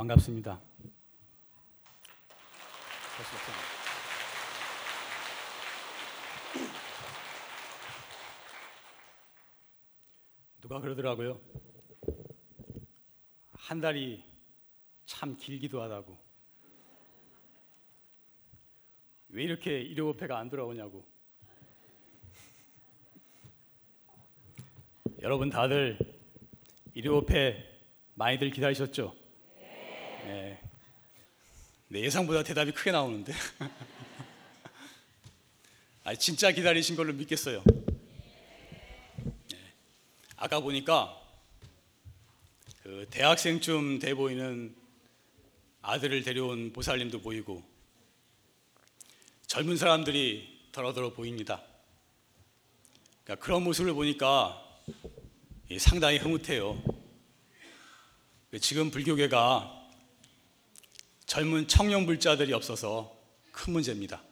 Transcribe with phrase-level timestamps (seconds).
[0.00, 0.58] 반갑습니다.
[10.62, 11.38] 누가 그러더라고요.
[13.52, 14.24] 한 달이
[15.04, 16.16] 참 길기도 하다고.
[19.28, 21.04] 왜 이렇게 일요일회가 안 돌아오냐고.
[25.20, 25.98] 여러분 다들
[26.94, 27.82] 일요일회
[28.14, 29.19] 많이들 기다리셨죠?
[30.30, 30.60] 네.
[31.88, 33.34] 네, 예상보다 대답이 크게 나오는데.
[36.04, 37.64] 아, 진짜 기다리신 걸로 믿겠어요.
[39.16, 39.58] 네.
[40.36, 41.20] 아까 보니까
[42.84, 44.72] 그 대학생쯤 돼 보이는
[45.82, 47.64] 아들을 데려온 보살님도 보이고
[49.48, 51.60] 젊은 사람들이 더러더러 보입니다.
[53.24, 54.64] 그러니까 그런 모습을 보니까
[55.80, 56.80] 상당히 흐뭇해요.
[58.60, 59.79] 지금 불교계가
[61.30, 63.16] 젊은 청년 불자들이 없어서
[63.52, 64.22] 큰 문제입니다.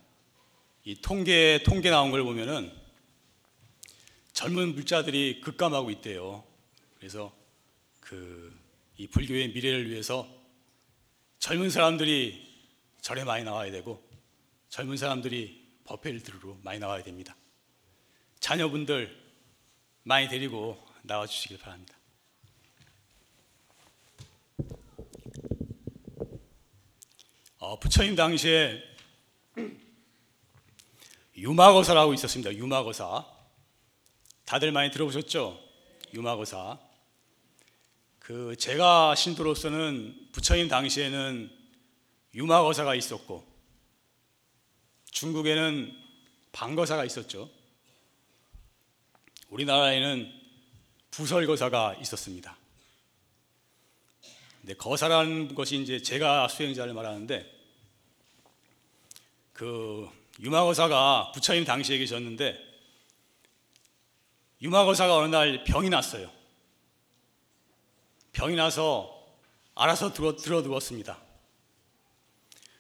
[0.85, 2.73] 이 통계 통계 나온 걸 보면은
[4.33, 6.45] 젊은 불자들이 급감하고 있대요.
[6.99, 7.33] 그래서
[8.01, 8.59] 그
[8.99, 10.29] 이 불교의 미래를 위해서
[11.39, 12.47] 젊은 사람들이
[13.01, 14.03] 절에 많이 나와야 되고
[14.69, 17.37] 젊은 사람들이 법회를 들으러 많이 나와야 됩니다.
[18.41, 19.17] 자녀분들
[20.03, 21.97] 많이 데리고 나와 주시길 바랍니다.
[27.61, 28.81] 어, 부처님 당시에
[31.37, 32.55] 유마거사라고 있었습니다.
[32.55, 33.27] 유마거사.
[34.45, 35.59] 다들 많이 들어보셨죠?
[36.15, 36.79] 유마거사.
[38.21, 41.51] 그 제가 신도로서는 부처님 당시에는
[42.35, 43.45] 유마거사가 있었고
[45.11, 45.97] 중국에는
[46.53, 47.51] 방거사가 있었죠.
[49.49, 50.33] 우리나라에는
[51.11, 52.58] 부설거사가 있었습니다.
[54.69, 57.51] 근데 거사라는 것이 이제 제가 수행자를 말하는데
[59.55, 60.07] 그
[60.41, 62.55] 유마거사가 부처님 당시에 계셨는데
[64.61, 66.31] 유마거사가 어느 날 병이 났어요.
[68.33, 69.27] 병이 나서
[69.75, 71.19] 알아서 들어, 들어 누웠습니다.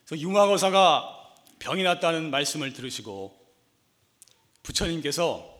[0.04, 3.34] 그래서 유마거사가 병이 났다는 말씀을 들으시고
[4.62, 5.58] 부처님께서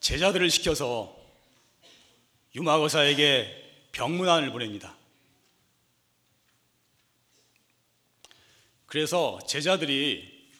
[0.00, 1.16] 제자들을 시켜서
[2.56, 3.62] 유마거사에게
[3.94, 4.96] 병문안을 보냅니다.
[8.86, 10.50] 그래서 제자들이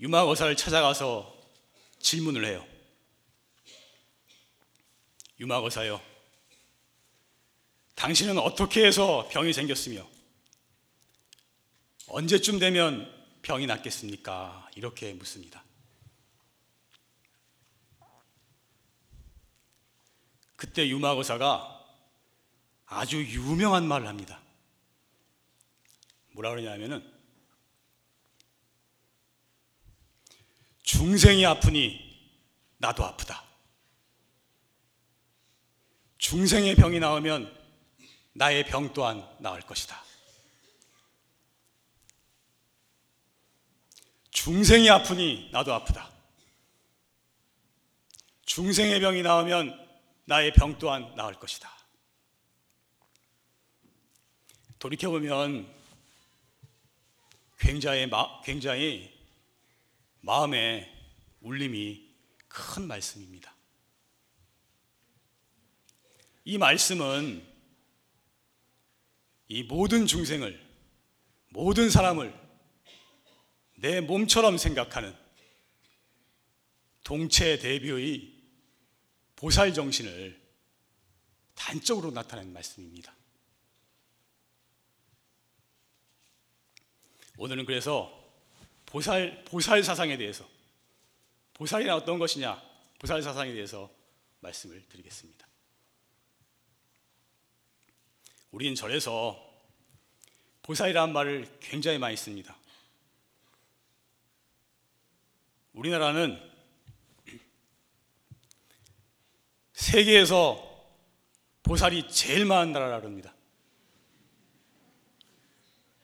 [0.00, 1.34] 유마거사를 찾아가서
[2.00, 2.66] 질문을 해요.
[5.38, 6.00] 유마거사요.
[7.94, 10.06] 당신은 어떻게 해서 병이 생겼으며
[12.08, 14.70] 언제쯤 되면 병이 낫겠습니까?
[14.74, 15.64] 이렇게 묻습니다.
[20.56, 21.75] 그때 유마거사가
[22.86, 24.40] 아주 유명한 말을 합니다.
[26.32, 27.12] 뭐라 그러냐면은
[30.82, 32.00] 중생이 아프니
[32.78, 33.44] 나도 아프다.
[36.18, 37.54] 중생의 병이 나오면
[38.34, 40.02] 나의 병 또한 나을 것이다.
[44.30, 46.10] 중생이 아프니 나도 아프다.
[48.44, 49.86] 중생의 병이 나오면
[50.26, 51.75] 나의 병 또한 나을 것이다.
[54.86, 55.66] 돌이켜보면
[57.58, 59.12] 굉장히, 마, 굉장히
[60.20, 60.92] 마음에
[61.40, 62.08] 울림이
[62.46, 63.52] 큰 말씀입니다.
[66.44, 67.44] 이 말씀은
[69.48, 70.64] 이 모든 중생을,
[71.48, 72.32] 모든 사람을
[73.76, 75.16] 내 몸처럼 생각하는
[77.02, 78.32] 동체 대비의
[79.34, 80.40] 보살 정신을
[81.56, 83.15] 단적으로 나타낸 말씀입니다.
[87.36, 88.12] 오늘은 그래서
[88.86, 90.48] 보살, 보살 사상에 대해서,
[91.54, 92.62] 보살이란 어떤 것이냐,
[92.98, 93.90] 보살 사상에 대해서
[94.40, 95.46] 말씀을 드리겠습니다.
[98.50, 99.42] 우리는 절에서
[100.62, 102.56] 보살이라는 말을 굉장히 많이 씁니다.
[105.74, 106.40] 우리나라는
[109.74, 110.74] 세계에서
[111.62, 113.34] 보살이 제일 많은 나라라 합니다.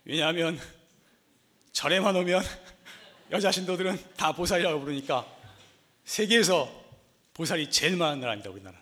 [0.04, 0.60] 왜냐하면
[1.82, 2.44] 절에만 오면
[3.32, 5.26] 여자 신도들은 다 보살이라고 부르니까
[6.04, 6.70] 세계에서
[7.34, 8.80] 보살이 제일 많은 나라입니다, 우리나라.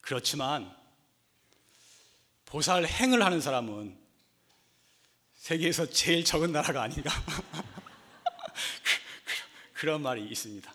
[0.00, 0.72] 그렇지만
[2.44, 3.98] 보살 행을 하는 사람은
[5.34, 7.10] 세계에서 제일 적은 나라가 아닌가
[9.72, 10.72] 그, 런 말이 있습니다.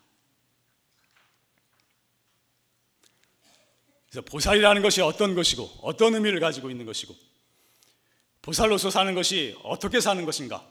[4.09, 7.15] 그래서 보살이라는 것이 어떤 것이고 어떤 의미를 가지고 있는 것이고
[8.44, 10.69] 보살로서 사는 것이 어떻게 사는 것인가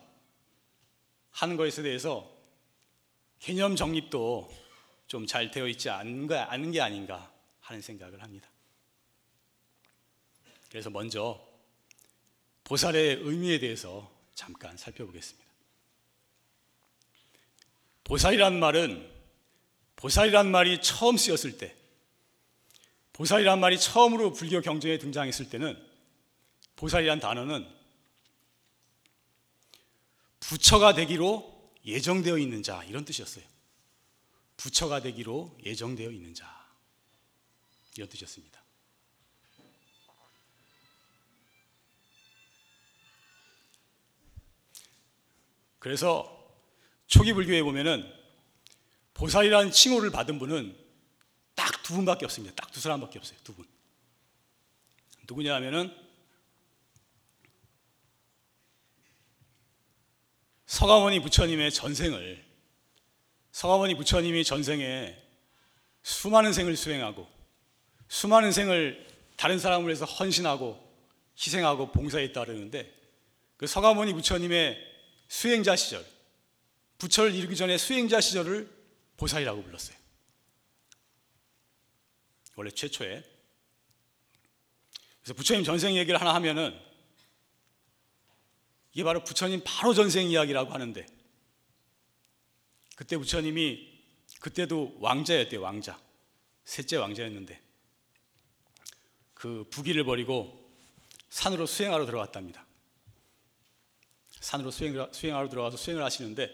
[1.33, 2.31] 하는 것에 대해서
[3.41, 4.63] 개념 정립도
[5.13, 6.27] 좀 잘 되어 있지 않은
[6.73, 7.31] 게 아닌가
[7.61, 8.49] 하는 생각을 합니다.
[10.71, 11.39] 그래서 먼저
[12.65, 15.47] 보살의 의미에 대해서 잠깐 살펴보겠습니다.
[18.05, 19.11] 보살이란 말은
[19.97, 21.77] 보살이란 말이 처음 쓰였을 때
[23.13, 25.92] 보살이란 말이 처음으로 불교 경전에 등장했을 때는
[26.83, 27.73] 보살이란 단어는
[30.41, 33.45] 부처가 되기로 예정되어 있는 자 이런 뜻이었어요.
[34.57, 36.67] 부처가 되기로 예정되어 있는 자
[37.97, 38.61] 이런 뜻이었습니다.
[45.79, 46.53] 그래서
[47.07, 48.13] 초기 불교에 보면은
[49.15, 50.77] 보살이라는 칭호를 받은 분은
[51.55, 52.57] 딱 두 분밖에 없습니다.
[52.57, 53.39] 딱 두 사람밖에 없어요.
[53.45, 53.69] 두 분.
[55.29, 56.02] 누구냐 하면은
[60.73, 62.43] 서가모니 부처님의 전생을
[63.51, 65.15] 서가모니 부처님이 전생에
[66.03, 67.29] 수많은 생을 수행하고
[68.09, 70.83] 수많은 생을 다른 사람을 위해서 헌신하고
[71.37, 72.91] 희생하고 봉사했다 그러는데
[73.59, 74.79] 그 서가모니 부처님의
[75.29, 76.07] 수행자 시절
[76.97, 78.71] 부처를 이루기 전에 수행자 시절을
[79.19, 79.95] 보살이라고 불렀어요.
[82.57, 83.23] 원래 최초에
[85.21, 86.92] 그래서 부처님 전생 얘기를 하나 하면은
[88.93, 91.07] 이게 바로 부처님 바로 전생 이야기라고 하는데
[92.97, 93.91] 그때 부처님이
[94.41, 96.01] 그때도 왕자였대요 왕자.
[96.65, 97.61] 셋째 왕자였는데
[99.35, 100.71] 그 부귀를 버리고
[101.29, 102.65] 산으로 수행하러 들어갔답니다.
[104.41, 106.53] 산으로 수행, 수행하러 들어가서 수행을 하시는데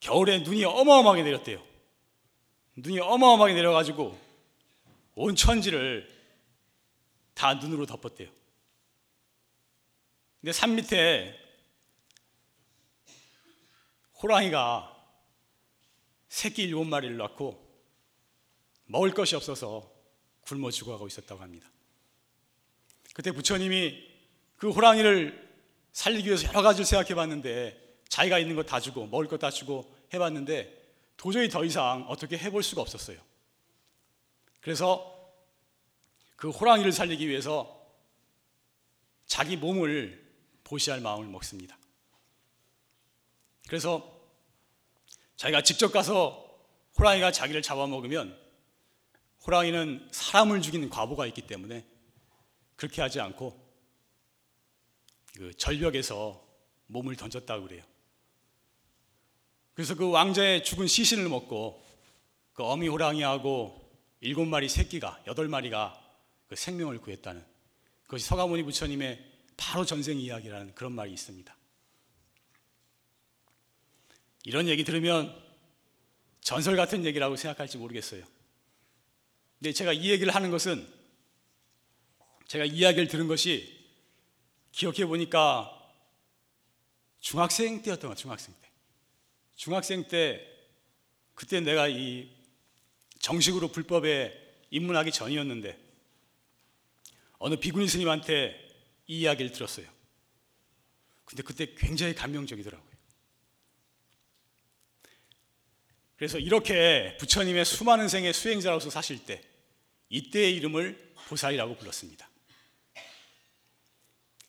[0.00, 1.62] 겨울에 눈이 어마어마하게 내렸대요.
[2.76, 4.18] 눈이 어마어마하게 내려가지고
[5.14, 6.08] 온 천지를
[7.34, 8.28] 다 눈으로 덮었대요
[10.42, 11.38] 근데 산 밑에
[14.20, 14.88] 호랑이가
[16.28, 17.62] 새끼 일곱 마리를 낳고
[18.86, 19.88] 먹을 것이 없어서
[20.40, 21.70] 굶어 죽어가고 있었다고 합니다.
[23.14, 24.10] 그때 부처님이
[24.56, 25.48] 그 호랑이를
[25.92, 30.82] 살리기 위해서 여러 가지를 생각해 봤는데 자기가 있는 거다 주고 먹을 것 다 주고 해봤는데
[31.16, 33.20] 도저히 더 이상 어떻게 해볼 수가 없었어요.
[34.60, 35.08] 그래서
[36.34, 37.80] 그 호랑이를 살리기 위해서
[39.26, 40.21] 자기 몸을
[40.72, 41.76] 보시할 마음을 먹습니다.
[43.68, 44.22] 그래서
[45.36, 46.48] 자기가 직접 가서
[46.98, 48.40] 호랑이가 자기를 잡아먹으면
[49.46, 51.84] 호랑이는 사람을 죽이는 과보가 있기 때문에
[52.76, 53.60] 그렇게 하지 않고
[55.36, 56.42] 그 절벽에서
[56.86, 57.82] 몸을 던졌다고 그래요.
[59.74, 61.84] 그래서 그 왕자의 죽은 시신을 먹고
[62.54, 63.78] 그 어미 호랑이하고
[64.20, 66.00] 일곱 마리 새끼가 여덟 마리가
[66.48, 67.44] 그 생명을 구했다는
[68.04, 69.31] 그것이 서가모니 부처님의
[69.62, 71.56] 바로 전생 이야기라는 그런 말이 있습니다.
[74.42, 75.40] 이런 얘기 들으면
[76.40, 78.24] 전설 같은 얘기라고 생각할지 모르겠어요.
[79.60, 80.84] 근데 제가 이 얘기를 하는 것은
[82.48, 83.86] 제가 이야기를 들은 것이
[84.72, 85.70] 기억해 보니까
[87.20, 88.68] 중학생 때였던 것 중학생 때.
[89.54, 90.44] 중학생 때
[91.34, 92.28] 그때 내가 이
[93.20, 94.36] 정식으로 불법에
[94.70, 95.78] 입문하기 전이었는데
[97.38, 98.61] 어느 비구니 스님한테
[99.12, 99.86] 이 이야기를 들었어요.
[101.26, 102.92] 근데 그때 굉장히 감명적이더라고요.
[106.16, 109.42] 그래서 이렇게 부처님의 수많은 생의 수행자로서 사실 때
[110.08, 112.30] 이때의 이름을 보살이라고 불렀습니다.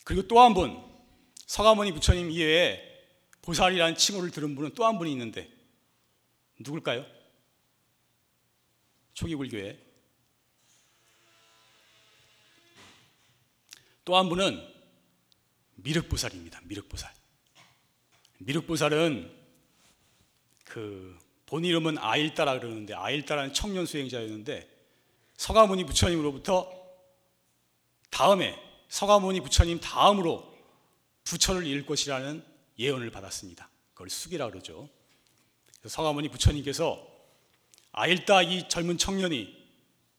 [0.05, 0.81] 그리고 또 한 분,
[1.45, 2.81] 서가모니 부처님 이외에
[3.41, 5.51] 보살이라는 칭호를 들은 분은 또 한 분이 있는데
[6.59, 7.05] 누굴까요?
[9.13, 9.77] 초기 불교에
[14.05, 14.61] 또 한 분은
[15.75, 16.61] 미륵보살입니다.
[16.63, 17.11] 미륵보살.
[18.39, 19.31] 미륵보살은
[20.65, 24.67] 그 본 이름은 아일따라 그러는데 아일따라는 청년 수행자였는데
[25.37, 26.67] 서가모니 부처님으로부터
[28.09, 30.51] 다음에 서가모니 부처님 다음으로
[31.23, 32.43] 부처를 잃을 것이라는
[32.79, 33.69] 예언을 받았습니다.
[33.93, 34.89] 그걸 수기라 그러죠.
[35.85, 37.07] 서가모니 부처님께서
[37.91, 39.55] 아일따 이 젊은 청년이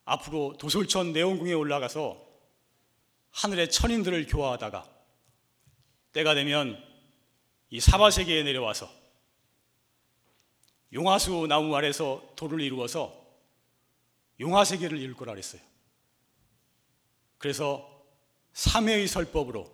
[0.05, 2.24] 앞으로 도솔천 내원궁에 올라가서
[3.35, 4.89] 하늘의 천인들을 교화하다가
[6.13, 6.83] 때가 되면
[7.71, 8.91] 이 사바 세계에 내려와서
[10.93, 13.23] 용화수 나무 아래서 돌을 이루어서
[14.39, 15.61] 용화 세계를 이룰 거라 그랬어요.
[17.39, 17.91] 그래서
[18.53, 19.73] 삼회의 설법으로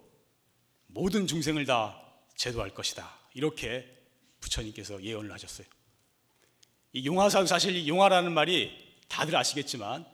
[0.87, 2.03] 모든 중생을 다
[2.37, 3.15] 제도할 것이다.
[3.35, 3.87] 이렇게
[4.41, 5.67] 부처님께서 예언을 하셨어요.
[6.93, 10.07] 이 용화사도 사실 이 용화라는 말이 다들 아시겠지만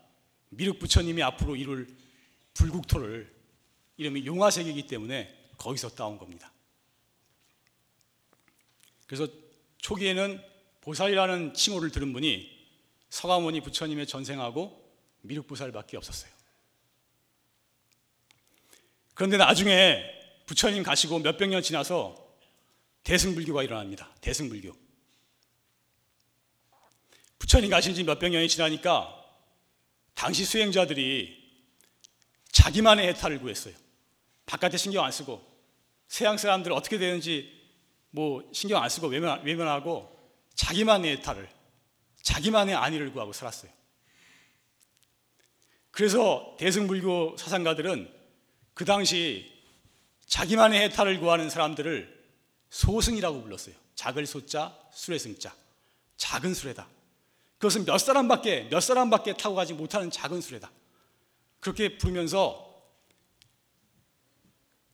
[0.48, 1.86] 미륵 부처님이 앞으로 이룰
[2.54, 3.35] 불국토를
[3.96, 6.52] 이름이 용화색이기 때문에 거기서 따온 겁니다.
[9.06, 9.28] 그래서
[9.78, 10.42] 초기에는
[10.80, 12.56] 보살이라는 칭호를 들은 분이
[13.08, 14.84] 서가모니 부처님의 전생하고
[15.22, 16.30] 미륵보살밖에 없었어요.
[19.14, 20.04] 그런데 나중에
[20.46, 22.26] 부처님 가시고 몇백 년 지나서
[23.02, 24.14] 대승불교가 일어납니다.
[24.20, 24.76] 대승불교.
[27.38, 29.24] 부처님 가신 지 몇백 년이 지나니까
[30.14, 31.44] 당시 수행자들이
[32.50, 33.74] 자기만의 해탈을 구했어요.
[34.46, 35.44] 바깥에 신경 안 쓰고
[36.08, 37.52] 세상 사람들 어떻게 되는지
[38.10, 40.10] 뭐 신경 안 쓰고 외면, 외면하고
[40.54, 41.48] 자기만의 해탈을
[42.22, 43.70] 자기만의 안위를 구하고 살았어요.
[45.90, 48.12] 그래서 대승불교 사상가들은
[48.74, 49.52] 그 당시
[50.26, 52.24] 자기만의 해탈을 구하는 사람들을
[52.70, 53.74] 소승이라고 불렀어요.
[53.94, 55.54] 작을 소자, 술의 승자.
[56.16, 56.88] 작은 수레다.
[57.58, 60.70] 그것은 몇 사람밖에 몇 사람밖에 타고 가지 못하는 작은 수레다.
[61.60, 62.65] 그렇게 부르면서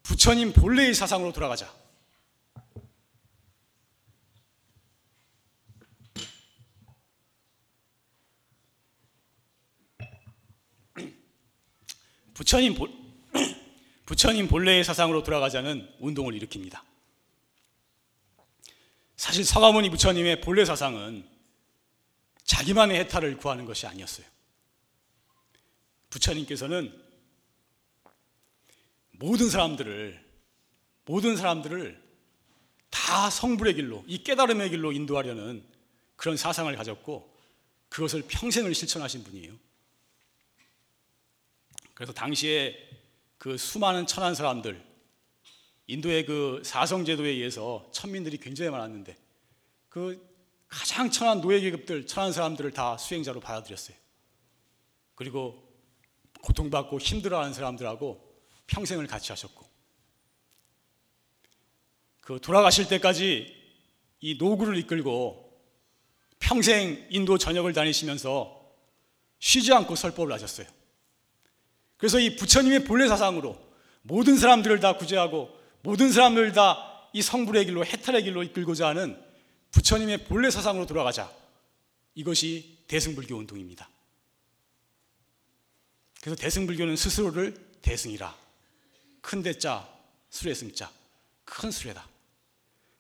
[0.03, 1.73] 부처님 본래의 사상으로 돌아가자.
[12.35, 12.93] 부처님 본
[14.07, 16.83] 부처님 본래의 사상으로 돌아가자는 운동을 일으킵니다.
[19.17, 21.29] 사실 서가모니 부처님의 본래 사상은
[22.43, 24.27] 자기만의 해탈을 구하는 것이 아니었어요.
[26.11, 27.12] 부처님께서는
[29.13, 30.23] 모든 사람들을
[31.05, 32.01] 모든 사람들을
[32.91, 35.65] 다 성불의 길로 이 깨달음의 길로 인도하려는
[36.17, 37.33] 그런 사상을 가졌고
[37.89, 39.53] 그것을 평생을 실천하신 분이에요.
[41.95, 42.77] 그래서 당시에
[43.39, 44.83] 그 수많은 천한 사람들
[45.87, 49.17] 인도의 그 사성 제도에 의해서 천민들이 굉장히 많았는데
[49.89, 50.33] 그
[50.69, 53.97] 가장 천한 노예 계급들 천한 사람들을 다 수행자로 받아들였어요.
[55.15, 55.63] 그리고
[56.41, 58.32] 고통받고 힘들어하는 사람들하고
[58.67, 59.69] 평생을 같이 하셨고
[62.21, 63.55] 그 돌아가실 때까지
[64.21, 65.61] 이 노구를 이끌고
[66.39, 68.61] 평생 인도 전역을 다니시면서
[69.39, 70.67] 쉬지 않고 설법을 하셨어요.
[71.97, 73.59] 그래서 이 부처님의 본래 사상으로
[74.03, 75.51] 모든 사람들을 다 구제하고
[75.83, 79.23] 모든 사람들을 다 이 성불의 길로 해탈의 길로 이끌고자 하는
[79.71, 81.31] 부처님의 본래 사상으로 돌아가자.
[82.15, 83.89] 이것이 대승불교 운동입니다.
[86.21, 88.42] 그래서 대승불교는 스스로를 대승이라.
[89.23, 89.89] 큰 대자,
[90.29, 90.93] 수레 승자.
[91.47, 92.07] 큰 수레다.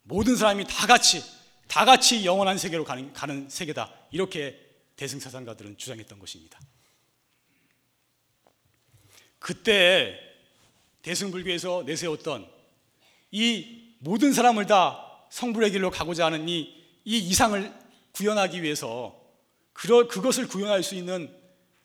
[0.04, 1.22] 모든 사람이 다 같이,
[1.68, 3.92] 다 같이 영원한 세계로 가는, 가는 세계다.
[4.10, 4.58] 이렇게
[4.96, 6.58] 대승사상가들은 주장했던 것입니다.
[9.38, 10.18] 그때
[11.02, 12.48] 대승불교에서 내세웠던
[13.32, 16.60] 이 모든 사람을 다 성불의 길로 가고자 하는 이,
[17.04, 17.72] 이 이상을
[18.12, 19.20] 구현하기 위해서
[19.72, 21.34] 그러, 그것을 구현할 수 있는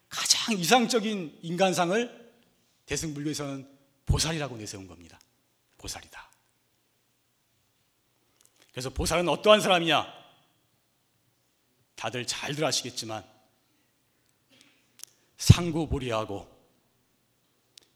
[0.10, 2.32] 가장 이상적인 인간상을
[2.86, 3.77] 대승불교에서는
[4.08, 5.20] 보살이라고 내세운 겁니다.
[5.78, 6.28] 보살이다.
[8.72, 10.18] 그래서 보살은 어떠한 사람이냐?
[11.96, 13.28] 다들 잘들 아시겠지만
[15.38, 16.48] 상구보리하고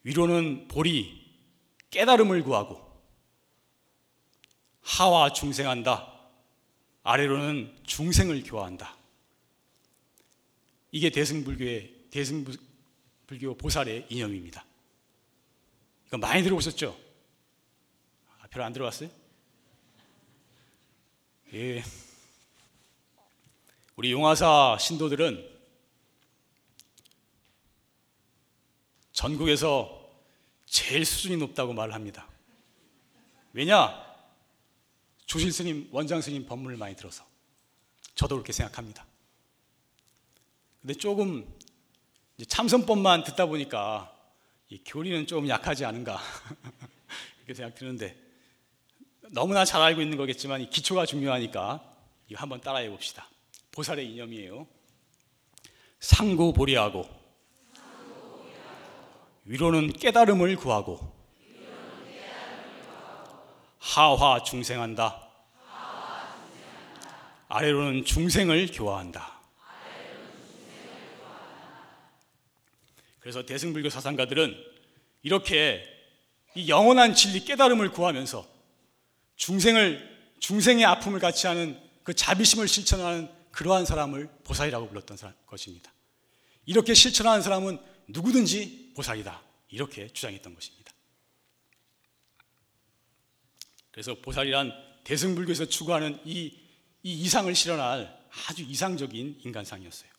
[0.04, 1.22] 위로는 보리,
[1.90, 2.80] 깨달음을 구하고
[4.82, 6.10] 하와 중생한다.
[7.04, 8.96] 아래로는 중생을 교화한다.
[10.90, 14.64] 이게 대승불교의 대승불교 보살의 이념입니다.
[16.12, 16.94] 이거 많이 들어보셨죠?
[18.38, 19.08] 아, 별로 안 들어봤어요?
[21.54, 21.82] 예.
[23.96, 25.50] 우리 용화사 신도들은
[29.12, 30.06] 전국에서
[30.66, 32.28] 제일 수준이 높다고 말을 합니다.
[33.54, 34.04] 왜냐?
[35.24, 37.24] 조실 스님, 원장 스님 법문을 많이 들어서
[38.14, 39.06] 저도 그렇게 생각합니다.
[40.82, 41.50] 근데 조금
[42.46, 44.14] 참선법만 듣다 보니까
[44.72, 46.18] 이 교리는 좀 약하지 않은가
[47.36, 48.16] 이렇게 생각 드는데
[49.28, 51.84] 너무나 잘 알고 있는 거겠지만 이 기초가 중요하니까
[52.28, 53.28] 이거 한번 따라해 봅시다.
[53.70, 54.66] 보살의 이념이에요.
[56.00, 57.06] 상고 보리하고
[59.44, 61.12] 위로는 깨달음을 구하고
[63.78, 65.28] 하화 중생한다.
[67.48, 69.41] 아래로는 중생을 교화한다.
[73.22, 74.52] 그래서 대승불교 사상가들은
[75.22, 75.84] 이렇게
[76.56, 78.46] 이 영원한 진리 깨달음을 구하면서
[79.36, 80.10] 중생을
[80.40, 85.92] 중생의 아픔을 같이 하는 그 자비심을 실천하는 그러한 사람을 보살이라고 불렀던 사람, 것입니다.
[86.66, 89.40] 이렇게 실천하는 사람은 누구든지 보살이다.
[89.68, 90.92] 이렇게 주장했던 것입니다.
[93.92, 94.72] 그래서 보살이란
[95.04, 96.58] 대승불교에서 추구하는 이,
[97.04, 100.11] 이 이상을 실현할 아주 이상적인 인간상이었어요.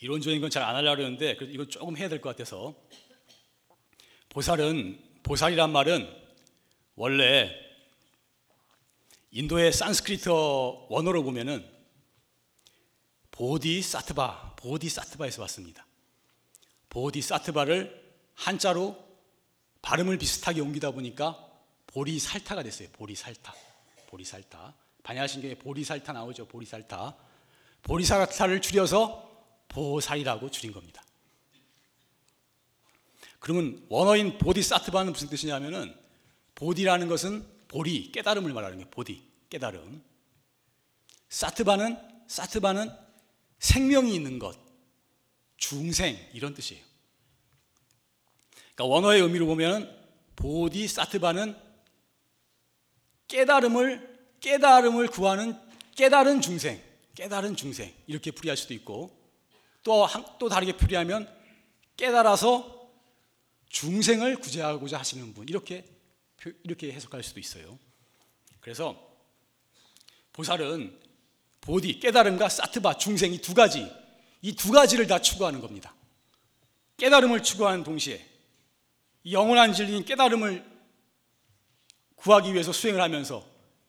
[0.00, 2.74] 이론적인 건 잘 안 하려고 그래도 이건 조금 해야 될 것 같아서
[4.30, 6.08] 보살은 보살이란 말은
[6.96, 7.50] 원래
[9.30, 11.68] 인도의 산스크리트어 원어로 보면은
[13.30, 15.86] 보디 사트바, 보디 사트바에서 왔습니다.
[16.90, 18.96] 보디 사트바를 한자로
[19.82, 21.46] 발음을 비슷하게 옮기다 보니까
[21.86, 22.88] 보리살타가 됐어요.
[22.92, 23.54] 보리살타.
[24.08, 24.74] 보리살타.
[25.02, 26.46] 반야신경에 보리살타 나오죠.
[26.46, 27.16] 보리살타.
[27.82, 29.29] 보리살타를 줄여서
[29.70, 31.02] 보살이라고 줄인 겁니다.
[33.38, 35.94] 그러면 원어인 보디사트바는 무슨 뜻이냐면은
[36.54, 38.90] 보디라는 것은 보리 깨달음을 말하는 거예요.
[38.90, 40.02] 보디 깨달음.
[41.30, 41.96] 사트바는
[42.26, 42.90] 사트바는
[43.58, 44.58] 생명이 있는 것,
[45.56, 46.84] 중생 이런 뜻이에요.
[48.74, 49.98] 그러니까 원어의 의미로 보면
[50.36, 51.56] 보디 사트바는
[53.28, 54.10] 깨달음을
[54.40, 55.58] 깨달음을 구하는
[55.94, 56.82] 깨달은 중생,
[57.14, 59.19] 깨달은 중생 이렇게 풀이할 수도 있고
[59.82, 61.28] 또, 한, 또 다르게 풀이하면
[61.96, 62.90] 깨달아서
[63.68, 65.84] 중생을 구제하고자 하시는 분 이렇게
[66.64, 67.78] 이렇게 해석할 수도 있어요.
[68.60, 68.96] 그래서
[70.32, 70.98] 보살은
[71.60, 73.90] 보디 깨달음과 사트바 중생 이두 가지
[74.42, 75.94] 이 두 가지를 다 추구하는 겁니다.
[76.96, 78.26] 깨달음을 추구하는 동시에
[79.30, 80.64] 영원한 진리인 깨달음을
[82.16, 83.46] 구하기 위해서 수행을 하면서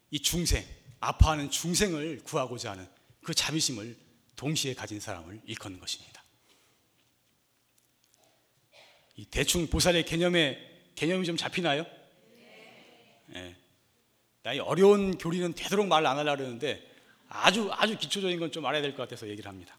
[0.10, 0.66] 이 중생
[1.00, 2.88] 아파하는 중생을 구하고자 하는
[3.24, 3.98] 그 자비심을
[4.42, 6.24] 동시에 가진 사람을 일컫는 것입니다.
[9.16, 10.58] 이 대충 보살의 개념에
[10.96, 11.86] 개념이 좀 잡히나요?
[13.28, 13.56] 네.
[14.42, 16.84] 나이 어려운 교리는 되도록 말안 하려고 그러는데
[17.28, 19.78] 아주 아주 기초적인 건 좀 알아야 될 것 같아서 얘기를 합니다.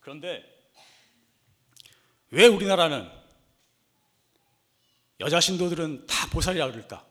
[0.00, 0.42] 그런데
[2.30, 3.10] 왜 우리나라는
[5.20, 7.06] 여자 신도들은 다 보살이라 그럴까?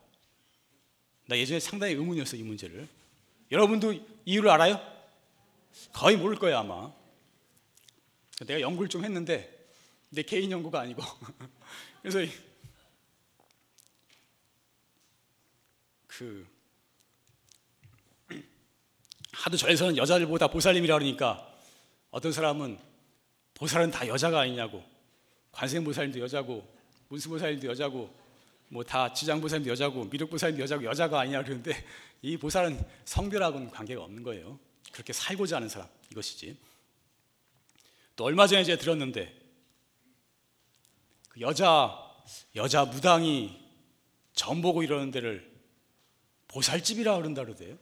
[1.27, 2.99] 나 예전에 상당히 의문이었어 이 문제를.
[3.51, 3.94] 여러분도
[4.25, 4.79] 이유를 알아요?
[5.94, 6.92] 거의 모를 거예요 아마.
[8.46, 9.70] 내가 연구를 좀 했는데
[10.09, 11.01] 내 개인 연구가 아니고
[12.01, 12.20] 그래서
[16.07, 16.48] 그
[19.31, 21.53] 하도 저에서는 여자들보다 보살님이라 그러니까
[22.12, 22.79] 어떤 사람은
[23.53, 24.83] 보살은 다 여자가 아니냐고
[25.51, 26.68] 관세음보살님도 여자고
[27.09, 28.14] 문수보살님도 여자고
[28.70, 31.74] 뭐 다 지장 보살님도 여자고 미륵 보살님도 여자고 여자가 아니냐 그러는데
[32.22, 34.60] 이 보살은 성별하고는 관계가 없는 거예요.
[34.92, 36.58] 그렇게 살고자 하는 사람 이것이지.
[38.16, 39.36] 또 얼마 전에 제가 들었는데
[41.29, 41.98] 그 여자
[42.55, 43.60] 여자 무당이
[44.34, 45.50] 점 보고 이러는 데를
[46.48, 47.77] 보살집이라 그런다 그러대요.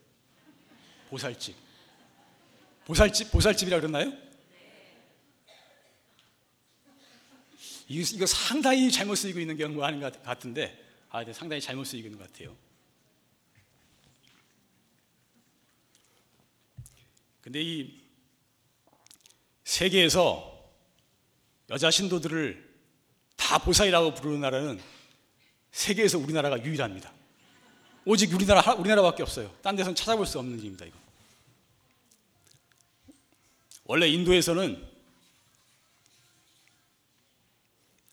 [1.10, 1.56] 보살집.
[2.86, 4.14] 보살집 보살집이라 그러나요?
[7.88, 10.78] 이거, 상당히 잘못 쓰이고 있는 경우가 아닌 것 같은데,
[11.10, 12.56] 아, 상당히 잘못 쓰이고 있는 것 같아요.
[17.42, 18.02] 근데 이
[19.64, 20.54] 세계에서
[21.70, 22.68] 여자 신도들을
[23.38, 24.82] 다 보살이라고 부르는 나라는
[25.72, 27.14] 세계에서 우리나라가 유일합니다.
[28.04, 29.54] 오직 우리나라 우리나라밖에 없어요.
[29.62, 30.86] 딴 데서는 찾아볼 수 없는 일입니다.
[30.86, 30.98] 이거.
[33.86, 34.97] 원래 인도에서는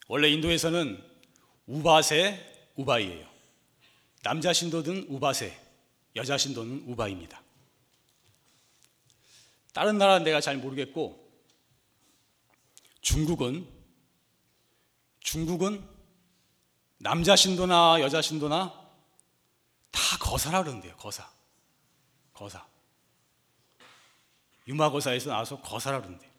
[0.07, 1.03] 원래 인도에서는
[1.67, 3.27] 우바세, 우바이예요.
[4.23, 5.59] 남자 신도는 우바세,
[6.17, 7.43] 여자 신도는 우바입니다.
[9.73, 11.21] 다른 나라는 내가 잘 모르겠고
[13.01, 13.69] 중국은
[15.21, 15.87] 중국은
[16.99, 18.73] 남자 신도나 여자 신도나
[19.91, 20.97] 다 거사라 그러는데요.
[20.97, 21.29] 거사.
[22.33, 22.67] 거사.
[24.67, 26.31] 유마거사에서 나와서 거사라 그러는데.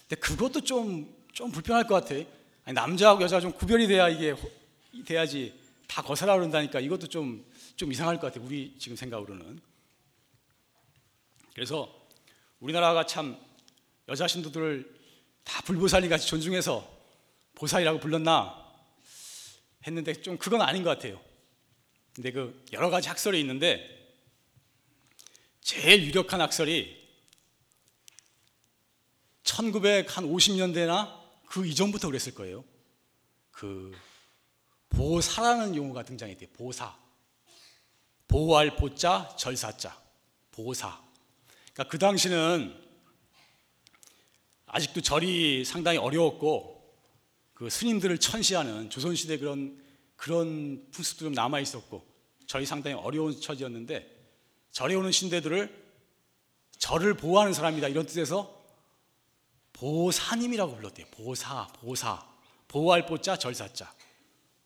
[0.00, 2.14] 근데 그것도 좀, 좀 불편할 것 같아.
[2.64, 4.34] 아니, 남자하고 여자가 좀 구별이 돼야 이게
[5.04, 5.54] 돼야지
[5.86, 7.44] 다 거사라 그런다니까 이것도 좀,
[7.76, 8.44] 좀 이상할 것 같아.
[8.44, 9.60] 우리 지금 생각으로는.
[11.54, 12.08] 그래서
[12.60, 13.38] 우리나라가 참
[14.08, 14.94] 여자 신도들을
[15.44, 16.90] 다 불보살이 같이 존중해서
[17.54, 18.64] 보살이라고 불렀나
[19.86, 21.20] 했는데 좀 그건 아닌 것 같아요.
[22.14, 23.90] 근데 그 여러 가지 학설이 있는데
[25.60, 27.04] 제일 유력한 학설이
[29.42, 31.23] 1950년대나
[31.54, 32.64] 그 이전부터 그랬을 거예요.
[33.52, 33.92] 그
[34.88, 36.50] 보사라는 용어가 등장했대요.
[36.52, 36.98] 보사.
[38.26, 39.96] 보호할 보자, 절사자.
[40.50, 41.00] 보사.
[41.72, 42.76] 그러니까 그 당시는
[44.66, 46.92] 아직도 절이 상당히 어려웠고
[47.52, 49.80] 그 스님들을 천시하는 조선시대 그런
[50.16, 52.04] 그런 풍습도 좀 남아 있었고
[52.48, 54.28] 절이 상당히 어려운 처지였는데
[54.72, 55.84] 절에 오는 신대들을
[56.78, 58.63] 절을 보호하는 사람이다 이런 뜻에서
[59.74, 61.06] 보사님이라고 불렀대요.
[61.10, 62.26] 보사, 보사,
[62.68, 63.92] 보호할 보자, 절사자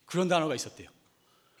[0.05, 0.89] 그런 단어가 있었대요.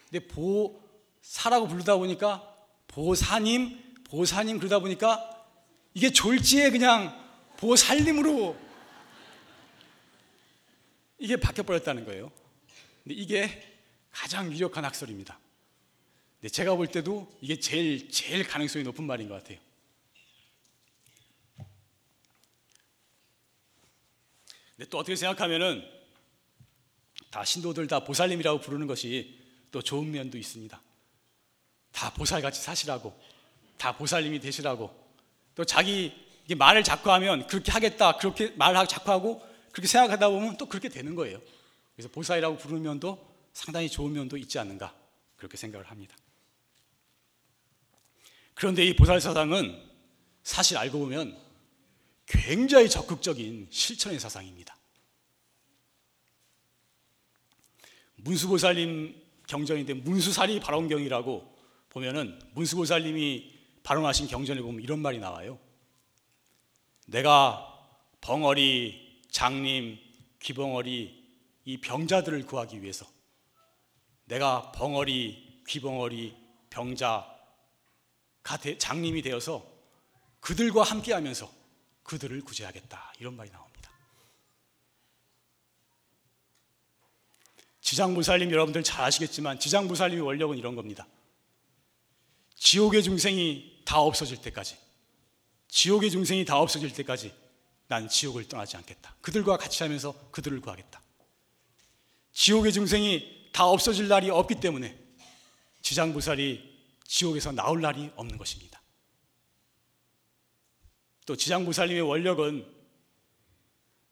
[0.09, 2.55] 근데 보사라고 부르다 보니까
[2.87, 5.45] 보사님, 보사님 그러다 보니까
[5.93, 7.15] 이게 졸지에 그냥
[7.57, 8.57] 보살님으로
[11.19, 12.31] 이게 바뀌어버렸다는 거예요.
[13.03, 13.77] 근데 이게
[14.11, 15.37] 가장 유력한 학설입니다.
[16.39, 19.59] 근데 제가 볼 때도 이게 제일, 제일 가능성이 높은 말인 것 같아요.
[24.79, 25.83] 근데 또 어떻게 생각하면은
[27.31, 29.37] 다 신도들 다 보살님이라고 부르는 것이
[29.71, 30.81] 또 좋은 면도 있습니다.
[31.91, 33.13] 다 보살같이 사시라고,
[33.77, 34.89] 다 보살님이 되시라고,
[35.53, 36.13] 또 자기
[36.57, 41.13] 말을 자꾸 하면 그렇게 하겠다, 그렇게 말을 자꾸 하고 그렇게 생각하다 보면 또 그렇게 되는
[41.13, 41.41] 거예요.
[41.93, 43.19] 그래서 보살이라고 부르는 면도
[43.51, 44.95] 상당히 좋은 면도 있지 않는가
[45.35, 46.15] 그렇게 생각을 합니다.
[48.53, 49.77] 그런데 이 보살 사상은
[50.41, 51.37] 사실 알고 보면
[52.29, 54.77] 굉장히 적극적인 실천의 사상입니다.
[58.17, 61.57] 문수보살님 경전인데 문수사리 발언경이라고
[61.89, 65.57] 보면은 문수보살님이 발언하신 경전에 보면 이런 말이 나와요.
[67.07, 67.65] 내가
[68.21, 69.97] 벙어리, 장님,
[70.39, 71.27] 귀벙어리
[71.65, 73.07] 이 병자들을 구하기 위해서
[74.25, 76.35] 내가 벙어리, 귀벙어리,
[76.69, 77.39] 병자가
[78.77, 79.65] 장님이 되어서
[80.41, 81.58] 그들과 함께하면서
[82.09, 83.91] 그들을 구제하겠다 이런 말이 나옵니다.
[87.81, 91.05] 지장무살님 여러분들 잘 아시겠지만 지장무살님의 원력은 이런 겁니다.
[92.55, 94.75] 지옥의 중생이 다 없어질 때까지
[95.67, 97.31] 지옥의 중생이 다 없어질 때까지
[97.87, 99.15] 난 지옥을 떠나지 않겠다.
[99.21, 100.99] 그들과 같이 하면서 그들을 구하겠다.
[102.33, 104.97] 지옥의 중생이 다 없어질 날이 없기 때문에
[105.83, 108.68] 지장부살이 지옥에서 나올 날이 없는 것입니다.
[111.29, 112.65] 또 지장부살님의 원력은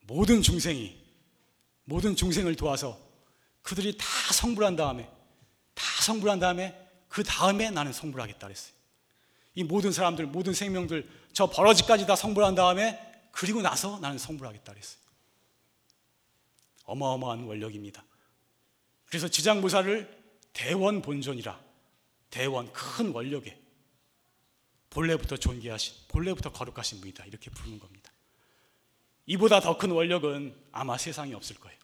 [0.01, 0.95] 모든 중생이
[1.83, 2.99] 모든 중생을 도와서
[3.63, 5.09] 그들이 다 성불한 다음에
[5.73, 8.71] 다 성불한 다음에 그 다음에 나는 성불하겠다 그랬어요.
[9.55, 12.99] 이 모든 사람들 모든 생명들 저 버러지까지 다 성불한 다음에
[13.31, 14.99] 그리고 나서 나는 성불하겠다 그랬어요.
[16.83, 18.05] 어마어마한 원력입니다.
[19.07, 20.07] 그래서 지장부사를
[20.53, 21.59] 대원 본존이라
[22.29, 23.59] 대원 큰 원력에
[24.97, 28.11] 본래부터 존귀하신 본래부터 거룩하신 분이다 이렇게 부르는 겁니다.
[29.27, 31.77] 이보다 더 큰 원력은 아마 세상에 없을 거예요.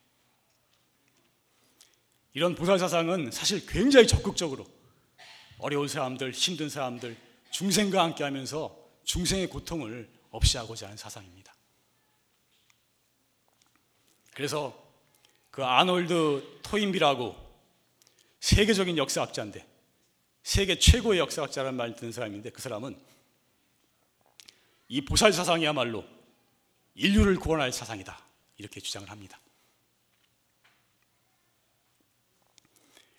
[2.34, 4.66] 이런 보살 사상은 사실 굉장히 적극적으로
[5.60, 7.16] 어려운 사람들, 힘든 사람들,
[7.52, 11.54] 중생과 함께 하면서 중생의 고통을 없이 하고자 하는 사상입니다.
[14.34, 14.76] 그래서
[15.52, 17.36] 그 아놀드 토인비라고
[18.40, 19.73] 세계적인 역사학자인데
[20.44, 23.00] 세계 최고의 역사학자라는 말 듣는 사람인데 그 사람은
[24.90, 26.06] 이 보살 사상이야말로
[26.96, 28.22] 인류를 구원할 사상이다
[28.58, 29.40] 이렇게 주장을 합니다.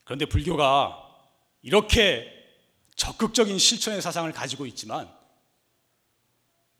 [0.04, 1.00] 그런데 불교가
[1.62, 2.30] 이렇게
[2.94, 5.12] 적극적인 실천의 사상을 가지고 있지만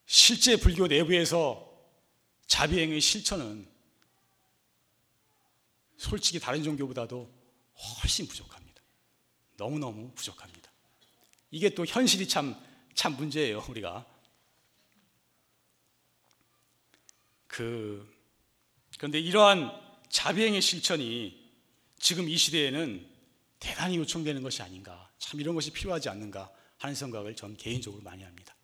[0.07, 1.73] 실제 불교 내부에서
[2.47, 3.67] 자비행의 실천은
[5.97, 7.31] 솔직히 다른 종교보다도
[8.03, 8.54] 훨씬 부족합니다.
[9.57, 10.71] 너무너무 부족합니다.
[11.51, 12.57] 이게 또 현실이 참,
[12.95, 14.05] 참 문제예요, 우리가.
[17.47, 18.13] 그,
[18.99, 19.71] 그런데 이러한
[20.09, 21.45] 자비행의 실천이
[21.99, 23.09] 지금 이 시대에는
[23.61, 25.11] 대단히 요청되는 것이 아닌가.
[25.19, 28.55] 참 이런 것이 필요하지 않는가 하는 생각을 전 개인적으로 많이 합니다.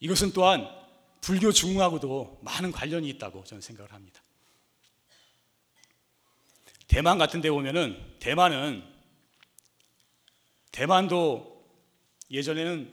[0.00, 0.68] 이것은 또한
[1.20, 4.22] 불교 중흥하고도 많은 관련이 있다고 저는 생각을 합니다.
[6.86, 8.82] 대만 같은 데 보면은 대만은
[10.72, 11.64] 대만도
[12.30, 12.92] 예전에는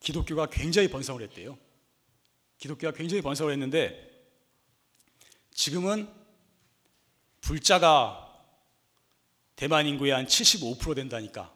[0.00, 1.58] 기독교가 굉장히 번성을 했대요.
[2.58, 4.10] 기독교가 굉장히 번성을 했는데
[5.52, 6.08] 지금은
[7.40, 8.22] 불자가
[9.56, 11.54] 대만 인구의 한 75% 된다니까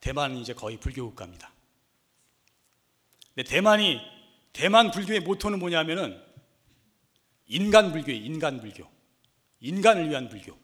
[0.00, 1.52] 대만은 이제 거의 불교 국가입니다.
[3.34, 4.00] 근데 대만이
[4.52, 6.20] 대만 불교의 모토는 뭐냐면은
[7.46, 8.22] 인간 불교예요.
[8.24, 8.90] 인간 불교.
[9.60, 10.58] 인간을 위한 불교.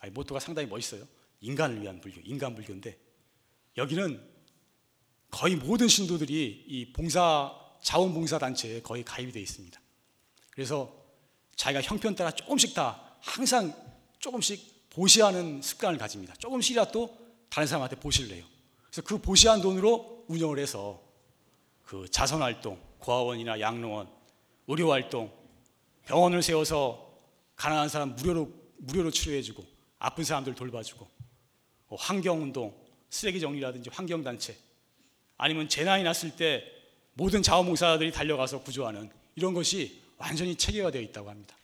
[0.00, 1.06] 아니, 모토가 상당히 멋있어요.
[1.42, 2.20] 인간을 위한 불교.
[2.22, 2.98] 인간 불교인데
[3.76, 4.32] 여기는
[5.30, 7.52] 거의 모든 신도들이 이 봉사
[7.82, 9.80] 자원봉사 단체에 거의 가입이 되어 있습니다.
[10.50, 10.94] 그래서
[11.56, 13.74] 자기가 형편 따라 조금씩 다 항상
[14.18, 16.34] 조금씩 보시하는 습관을 가집니다.
[16.34, 18.44] 조금씩이라도 다른 사람한테 보시를 내요.
[18.84, 21.02] 그래서 그 보시한 돈으로 운영을 해서
[21.82, 24.08] 그 자선 활동, 고아원이나 양로원,
[24.68, 25.32] 의료 활동,
[26.04, 27.10] 병원을 세워서
[27.56, 29.64] 가난한 사람 무료로, 무료로 치료해주고
[29.98, 31.11] 아픈 사람들 돌봐주고 뭐
[31.96, 32.74] 환경운동,
[33.10, 34.56] 쓰레기 정리라든지 환경단체
[35.36, 36.64] 아니면 재난이 났을 때
[37.14, 41.56] 모든 자원봉사자들이 달려가서 구조하는 이런 것이 완전히 체계화되어 있다고 합니다.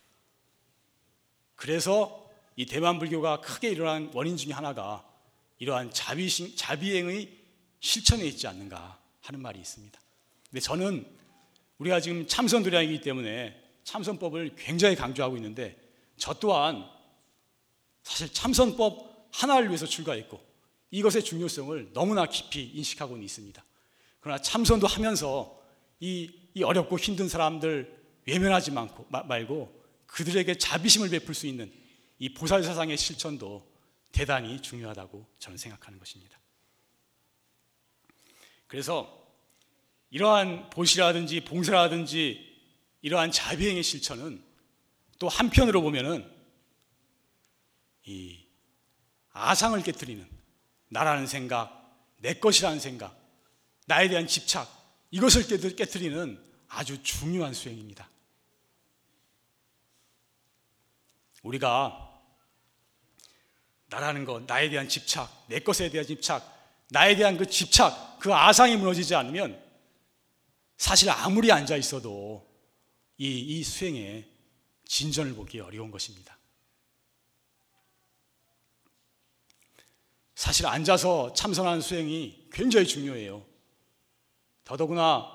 [1.55, 5.05] 그래서 이 대만 불교가 크게 일어난 원인 중에 하나가
[5.59, 7.29] 이러한 자비, 자비행의
[7.79, 9.99] 실천에 있지 않는가 하는 말이 있습니다.
[10.49, 11.05] 근데 저는
[11.77, 15.77] 우리가 지금 참선 도량이기 때문에 참선법을 굉장히 강조하고 있는데
[16.17, 16.87] 저 또한
[18.03, 20.49] 사실 참선법 하나를 위해서 출가했고
[20.91, 23.63] 이것의 중요성을 너무나 깊이 인식하고는 있습니다.
[24.19, 25.59] 그러나 참선도 하면서
[25.99, 31.71] 이, 이 어렵고 힘든 사람들 외면하지 말고, 말고 그들에게 자비심을 베풀 수 있는
[32.17, 33.69] 이 보살 사상의 실천도
[34.11, 36.39] 대단히 중요하다고 저는 생각하는 것입니다.
[38.67, 39.27] 그래서
[40.09, 42.47] 이러한 보시라든지 봉사라든지
[43.01, 44.43] 이러한 자비행의 실천은
[45.17, 46.29] 또 한편으로 보면은
[48.05, 48.48] 이
[49.39, 50.27] 아상을 깨뜨리는
[50.89, 51.75] 나라는 생각,
[52.17, 53.17] 내 것이라는 생각,
[53.85, 54.67] 나에 대한 집착
[55.11, 58.09] 이것을 깨뜨리는 아주 중요한 수행입니다.
[61.43, 62.05] 우리가
[63.87, 68.77] 나라는 것, 나에 대한 집착, 내 것에 대한 집착, 나에 대한 그 집착, 그 아상이
[68.77, 69.63] 무너지지 않으면
[70.77, 72.47] 사실 아무리 앉아 있어도
[73.17, 74.25] 이, 이 수행에
[74.85, 76.38] 진전을 보기 어려운 것입니다.
[80.39, 83.43] 사실 앉아서 참선하는 수행이 굉장히 중요해요.
[84.63, 85.29] 더더구나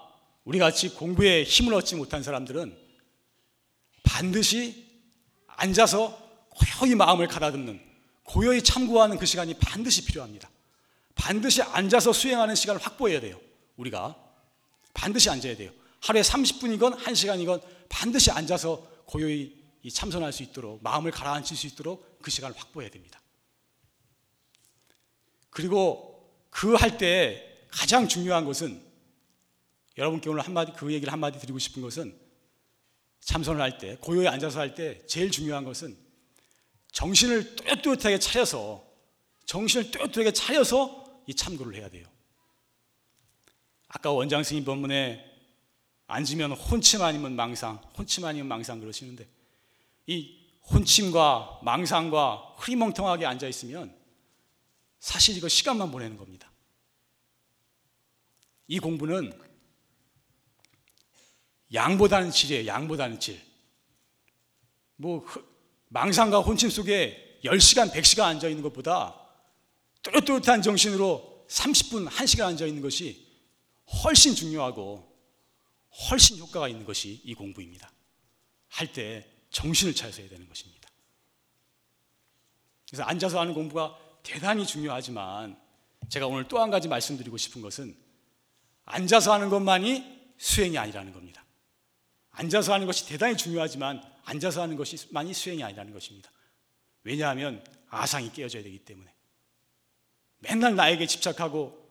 [0.45, 2.75] 우리 같이 공부에 힘을 얻지 못한 사람들은
[4.03, 4.83] 반드시
[5.47, 7.83] 앉아서 고요히 마음을 가다듬는
[8.23, 10.49] 고요히 참고하는 그 시간이 반드시 필요합니다.
[11.14, 13.38] 반드시 앉아서 수행하는 시간을 확보해야 돼요.
[13.77, 14.17] 우리가
[14.95, 15.71] 반드시 앉아야 돼요.
[16.01, 19.55] 하루에 30분이건 1시간이건 반드시 앉아서 고요히
[19.93, 23.21] 참선할 수 있도록 마음을 가라앉힐 수 있도록 그 시간을 확보해야 됩니다.
[25.55, 28.81] 그리고 그 할 때 가장 중요한 것은
[29.97, 32.17] 여러분께 오늘 한마디 그 얘기를 한마디 드리고 싶은 것은
[33.21, 35.97] 참선을 할 때 고요히 앉아서 할 때 제일 중요한 것은
[36.93, 38.85] 정신을 뚜렷뚜렷하게 차려서
[39.47, 42.07] 정신을 뚜렷뚜렷하게 차려서 이 참고를 해야 돼요.
[43.88, 45.25] 아까 원장 스님 본문에
[46.09, 49.27] 앉으면 혼침 아니면 망상, 혼침 아니면 망상 그러시는데
[50.07, 50.37] 이
[50.71, 53.95] 혼침과 망상과 흐리멍텅하게 앉아 있으면
[55.05, 56.51] 사실 이거 시간만 보내는 겁니다.
[58.67, 59.38] 이 공부는
[61.75, 62.67] 양보다는 질이에요.
[62.67, 63.38] 양보다는 질.
[64.97, 65.27] 뭐
[65.88, 69.14] 망상과 혼침 속에 10시간, 100시간 앉아 있는 것보다
[70.01, 73.31] 뚜렷뚜렷한 정신으로 30분, 1시간 앉아 있는 것이
[74.03, 75.07] 훨씬 중요하고
[76.09, 77.93] 훨씬 효과가 있는 것이 이 공부입니다.
[78.69, 80.88] 할 때 정신을 차려서 해야 되는 것입니다.
[82.88, 85.57] 그래서 앉아서 하는 공부가 대단히 중요하지만
[86.09, 87.97] 제가 오늘 또 한 가지 말씀드리고 싶은 것은
[88.85, 91.45] 앉아서 하는 것만이 수행이 아니라는 겁니다.
[92.31, 96.31] 앉아서 하는 것이 대단히 중요하지만 앉아서 하는 것이만이 수행이 아니라는 것입니다.
[97.05, 99.15] 왜냐하면 아상이 깨어져야 되기 때문에
[100.39, 101.85] 맨날 나에게 집착하고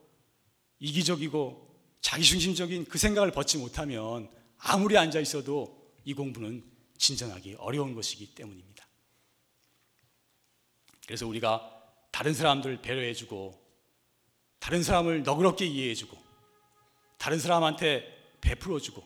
[0.80, 6.64] 이기적이고 자기중심적인 그 생각을 벗지 못하면 아무리 앉아 있어도 이 공부는
[6.98, 8.86] 진전하기 어려운 것이기 때문입니다.
[11.06, 11.73] 그래서 우리가
[12.14, 13.60] 다른 사람들을 배려해주고
[14.60, 16.16] 다른 사람을 너그럽게 이해해주고
[17.18, 19.04] 다른 사람한테 베풀어주고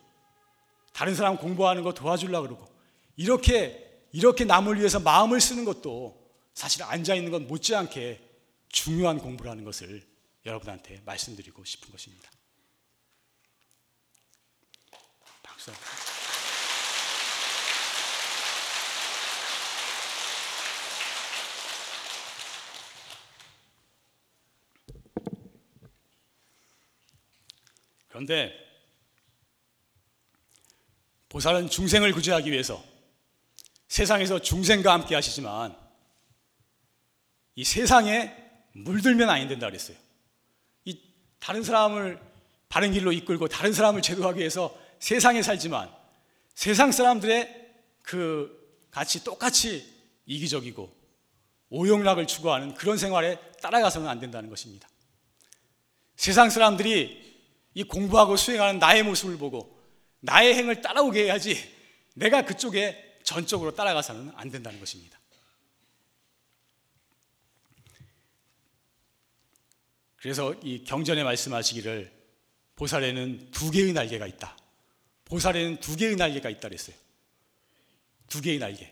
[0.92, 2.68] 다른 사람 공부하는 거 도와주려고 그러고
[3.16, 8.22] 이렇게 이렇게 남을 위해서 마음을 쓰는 것도 사실 앉아 있는 건 못지않게
[8.68, 10.06] 중요한 공부라는 것을
[10.46, 12.30] 여러분한테 말씀드리고 싶은 것입니다.
[15.44, 15.72] 박수.
[28.18, 28.52] 그런데
[31.30, 32.84] 보살은 중생을 구제하기 위해서
[33.90, 35.78] 세상에서 중생과 함께 하시지만
[37.54, 38.36] 이 세상에
[38.74, 39.96] 물들면 안 된다 그랬어요.
[40.86, 41.00] 이
[41.38, 42.20] 다른 사람을
[42.70, 45.94] 바른 길로 이끌고 다른 사람을 제도하기 위해서 세상에 살지만
[46.56, 49.94] 세상 사람들의 그 같이 똑같이
[50.26, 50.92] 이기적이고
[51.70, 54.90] 오용락을 추구하는 그런 생활에 따라가서는 안 된다는 것입니다.
[56.16, 57.27] 세상 사람들이
[57.78, 59.80] 이 공부하고 수행하는 나의 모습을 보고
[60.22, 61.56] 나의 행을 따라오게 해야지
[62.16, 65.20] 내가 그쪽에 전적으로 따라가서는 안 된다는 것입니다.
[70.16, 72.12] 그래서 이 경전에 말씀하시기를
[72.78, 74.58] 보살에는 두 개의 날개가 있다.
[75.26, 76.96] 보살에는 두 개의 날개가 있다 그랬어요.
[78.28, 78.92] 두 개의 날개.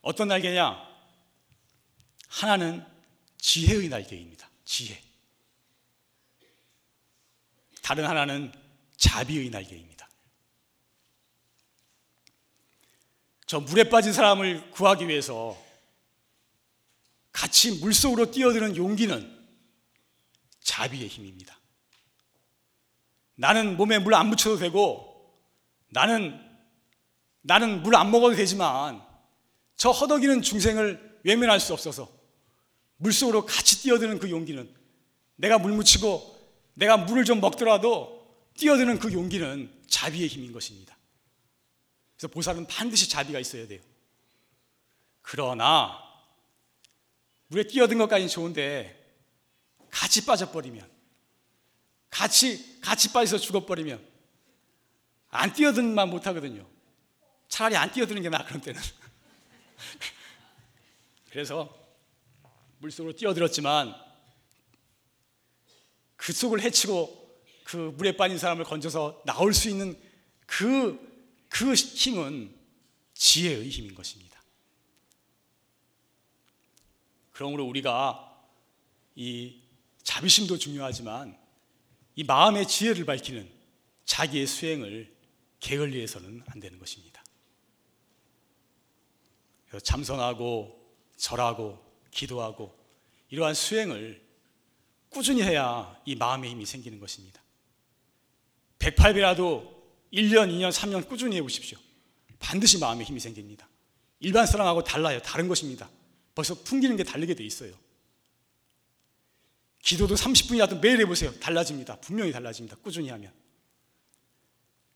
[0.00, 0.80] 어떤 날개냐?
[2.28, 2.86] 하나는
[3.38, 4.48] 지혜의 날개입니다.
[4.64, 5.09] 지혜.
[7.90, 8.52] 다른 하나는
[8.98, 10.08] 자비의 날개입니다.
[13.46, 15.60] 저 물에 빠진 사람을 구하기 위해서
[17.32, 19.44] 같이 물속으로 뛰어드는 용기는
[20.60, 21.58] 자비의 힘입니다.
[23.34, 25.36] 나는 몸에 물 안 묻혀도 되고
[25.88, 26.40] 나는
[27.40, 29.04] 나는 물 안 먹어도 되지만
[29.74, 32.08] 저 허덕이는 중생을 외면할 수 없어서
[32.98, 34.72] 물속으로 같이 뛰어드는 그 용기는
[35.34, 36.38] 내가 물 묻히고
[36.80, 40.96] 내가 물을 좀 먹더라도 뛰어드는 그 용기는 자비의 힘인 것입니다.
[42.16, 43.80] 그래서 보살은 반드시 자비가 있어야 돼요.
[45.20, 46.02] 그러나
[47.48, 48.96] 물에 뛰어든 것까지는 좋은데
[49.90, 50.88] 같이 빠져버리면
[52.08, 54.08] 같이 같이 빠져서 죽어버리면
[55.28, 56.66] 안 뛰어든만 못하거든요.
[57.48, 58.80] 차라리 안 뛰어드는 게 나아 그런 때는.
[61.30, 61.76] 그래서
[62.78, 64.09] 물속으로 뛰어들었지만
[66.30, 70.00] 그 속을 헤치고 그 물에 빠진 사람을 건져서 나올 수 있는
[70.46, 70.96] 그,
[71.48, 72.54] 그 힘은
[73.14, 74.40] 지혜의 힘인 것입니다.
[77.32, 78.48] 그러므로 우리가
[79.16, 79.60] 이
[80.04, 81.36] 자비심도 중요하지만
[82.14, 83.50] 이 마음의 지혜를 밝히는
[84.04, 85.12] 자기의 수행을
[85.58, 87.24] 게을리해서는 안 되는 것입니다.
[89.82, 92.78] 참선하고 절하고 기도하고
[93.30, 94.29] 이러한 수행을
[95.10, 97.42] 꾸준히 해야 이 마음의 힘이 생기는 것입니다.
[98.78, 99.68] 108배라도
[100.12, 101.78] 1년, 2년, 3년 꾸준히 해보십시오.
[102.38, 103.68] 반드시 마음의 힘이 생깁니다.
[104.20, 105.20] 일반 사람하고 달라요.
[105.22, 105.88] 다른 것입니다.
[106.34, 107.74] 벌써 풍기는 게 다르게 돼 있어요.
[109.82, 111.32] 기도도 30분이라도 매일 해보세요.
[111.40, 111.96] 달라집니다.
[111.96, 112.76] 분명히 달라집니다.
[112.76, 113.32] 꾸준히 하면.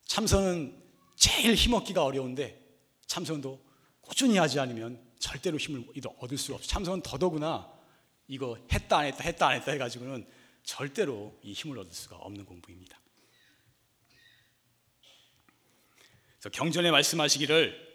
[0.06, 0.82] 참선은
[1.16, 2.60] 제일 힘없기가 어려운데
[3.06, 3.64] 참선도
[4.00, 5.84] 꾸준히 하지 않으면 절대로 힘을
[6.18, 6.68] 얻을 수 없어요.
[6.68, 7.73] 참선은 더더구나
[8.28, 10.26] 이거 했다 안 했다 했다 안 했다 해가지고는
[10.62, 12.98] 절대로 이 힘을 얻을 수가 없는 공부입니다.
[16.38, 17.94] 그래서 경전에 말씀하시기를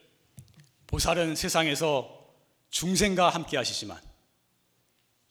[0.87, 2.17] 보살은 세상에서
[2.69, 3.99] 중생과 함께 하시지만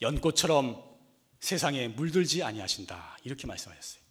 [0.01, 0.85] 연꽃처럼
[1.41, 4.03] 세상에 물들지 아니하신다 이렇게 말씀하셨어요.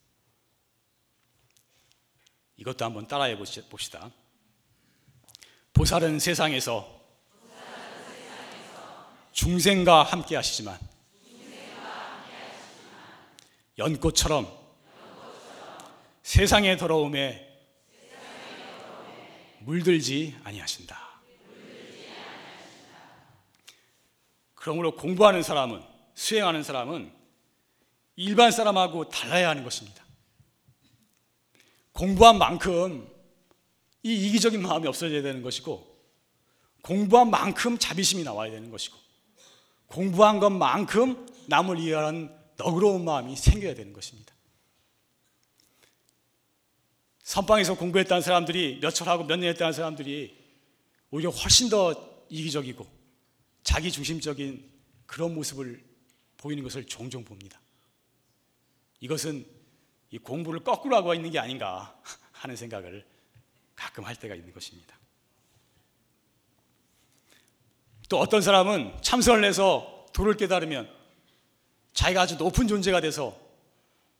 [2.58, 4.12] 이것도 한번 따라해 봅시다.
[5.74, 6.97] 보살은 세상에서
[9.38, 10.80] 중생과 함께 하시지만
[13.78, 14.52] 연꽃처럼
[16.24, 17.48] 세상의 더러움에
[19.60, 21.00] 물들지 아니하신다.
[24.56, 25.84] 그러므로 공부하는 사람은
[26.16, 27.14] 수행하는 사람은
[28.16, 30.04] 일반 사람하고 달라야 하는 것입니다.
[31.92, 33.08] 공부한 만큼
[34.02, 35.96] 이 이기적인 마음이 없어져야 되는 것이고
[36.82, 39.07] 공부한 만큼 자비심이 나와야 되는 것이고
[39.88, 44.34] 공부한 것만큼 남을 이해하는 너그러운 마음이 생겨야 되는 것입니다.
[47.24, 50.38] 선방에서 공부했다는 사람들이 몇 철 하고 몇 년 했다는 사람들이
[51.12, 52.86] 오히려 훨씬 더 이기적이고
[53.64, 54.70] 자기 중심적인
[55.06, 55.84] 그런 모습을
[56.38, 57.60] 보이는 것을 종종 봅니다.
[59.00, 59.46] 이것은
[60.12, 63.06] 이 공부를 거꾸로 하고 있는 게 아닌가 하는 생각을
[63.76, 64.97] 가끔 할 때가 있는 것입니다.
[68.10, 70.90] 또 어떤 사람은 참선을 해서 도를 깨달으면
[71.94, 73.38] 자기가 아주 높은 존재가 돼서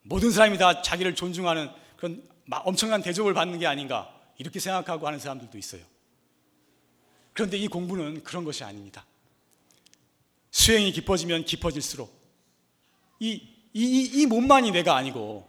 [0.02, 5.58] 모든 사람이 다 자기를 존중하는 그런 엄청난 대접을 받는 게 아닌가 이렇게 생각하고 하는 사람들도
[5.58, 5.82] 있어요.
[7.34, 9.06] 그런데 이 공부는 그런 것이 아닙니다.
[10.52, 12.12] 수행이 깊어지면 깊어질수록
[13.20, 15.48] 이, 이, 이 몸만이 내가 아니고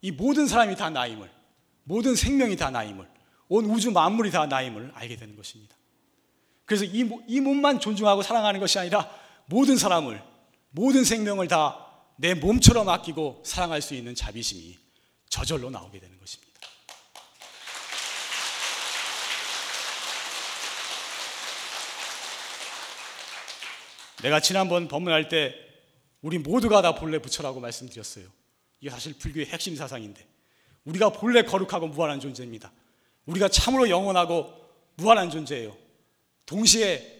[0.00, 1.30] 이 모든 사람이 다 나임을
[1.84, 3.08] 모든 생명이 다 나임을
[3.48, 5.76] 온 우주 만물이 다 나임을 알게 되는 것입니다.
[6.64, 9.10] 그래서 이, 이 몸만 존중하고 사랑하는 것이 아니라
[9.46, 10.22] 모든 사람을,
[10.70, 11.84] 모든 생명을 다
[12.16, 14.78] 내 몸처럼 아끼고 사랑할 수 있는 자비심이
[15.28, 16.52] 저절로 나오게 되는 것입니다.
[24.22, 25.54] 내가 지난번 법문할 때
[26.22, 28.26] 우리 모두가 다 본래 부처라고 말씀드렸어요.
[28.80, 30.26] 이게 사실 불교의 핵심 사상인데
[30.84, 32.72] 우리가 본래 거룩하고 무한한 존재입니다.
[33.26, 34.54] 우리가 참으로 영원하고
[34.96, 35.76] 무한한 존재예요.
[36.46, 37.14] 동시에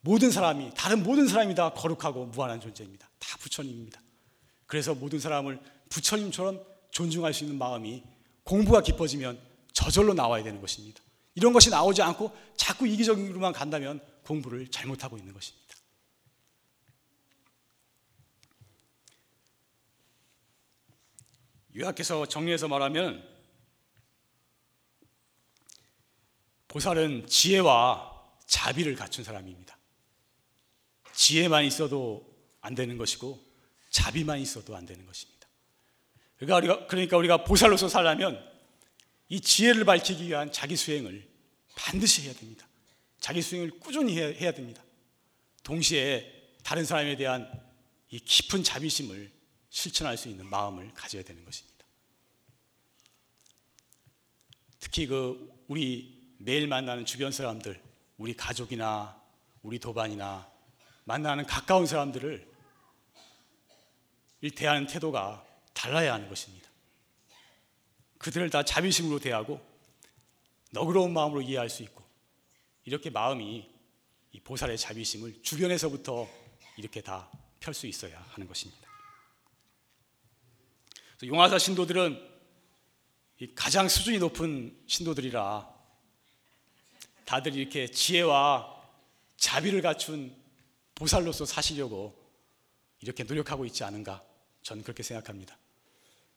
[0.00, 3.08] 모든 사람이 다른 모든 사람이 다 거룩하고 무한한 존재입니다.
[3.18, 4.00] 다 부처님입니다.
[4.66, 8.02] 그래서 모든 사람을 부처님처럼 존중할 수 있는 마음이
[8.44, 9.38] 공부가 깊어지면
[9.72, 11.02] 저절로 나와야 되는 것입니다.
[11.34, 15.76] 이런 것이 나오지 않고 자꾸 이기적으로만 간다면 공부를 잘못하고 있는 것입니다.
[21.74, 23.26] 요약해서 정리해서 말하면
[26.68, 28.11] 보살은 지혜와
[28.52, 29.78] 자비를 갖춘 사람입니다.
[31.14, 33.42] 지혜만 있어도 안 되는 것이고
[33.88, 35.48] 자비만 있어도 안 되는 것입니다.
[36.36, 38.46] 그러니까 우리가, 그러니까 우리가 보살로서 살려면
[39.30, 41.26] 이 지혜를 밝히기 위한 자기 수행을
[41.76, 42.68] 반드시 해야 됩니다.
[43.20, 44.84] 자기 수행을 꾸준히 해야, 해야 됩니다.
[45.62, 47.50] 동시에 다른 사람에 대한
[48.10, 49.32] 이 깊은 자비심을
[49.70, 51.86] 실천할 수 있는 마음을 가져야 되는 것입니다.
[54.78, 57.91] 특히 그 우리 매일 만나는 주변 사람들,
[58.22, 59.20] 우리 가족이나
[59.62, 60.48] 우리 도반이나
[61.04, 62.50] 만나는 가까운 사람들을
[64.42, 65.44] 이 대하는 태도가
[65.74, 66.70] 달라야 하는 것입니다.
[68.18, 69.60] 그들을 다 자비심으로 대하고
[70.70, 72.02] 너그러운 마음으로 이해할 수 있고
[72.84, 73.68] 이렇게 마음이
[74.30, 76.28] 이 보살의 자비심을 주변에서부터
[76.76, 77.30] 이렇게 다
[77.62, 78.88] 펼 수 있어야 하는 것입니다.
[81.22, 82.30] 용화사 신도들은
[83.38, 85.71] 이 가장 수준이 높은 신도들이라
[87.32, 88.76] 다들 이렇게 지혜와
[89.38, 90.36] 자비를 갖춘
[90.94, 92.14] 보살로서 사시려고
[93.00, 94.22] 이렇게 노력하고 있지 않은가
[94.62, 95.56] 저는 그렇게 생각합니다.